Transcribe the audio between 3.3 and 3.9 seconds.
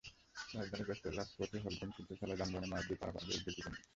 ঝুঁকিপূর্ণ।